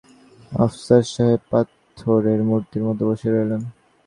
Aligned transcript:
আফসার 0.51 1.03
সাহেব 1.13 1.41
পাথরের 1.51 2.39
মূর্তির 2.49 2.83
মতো 2.87 3.03
বসে 3.09 3.27
রইলেন। 3.33 3.61